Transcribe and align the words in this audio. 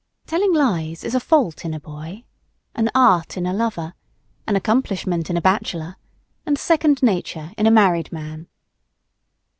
Telling 0.25 0.51
lies 0.51 1.03
is 1.03 1.13
a 1.13 1.19
fault 1.19 1.63
in 1.63 1.75
a 1.75 1.79
boy, 1.79 2.23
an 2.73 2.89
art 2.95 3.37
in 3.37 3.45
a 3.45 3.53
lover, 3.53 3.93
an 4.47 4.55
accomplishment 4.55 5.29
in 5.29 5.37
a 5.37 5.41
bachelor, 5.41 5.95
and 6.43 6.57
second 6.57 7.03
nature 7.03 7.51
in 7.55 7.67
a 7.67 7.71
married 7.71 8.11
man. 8.11 8.47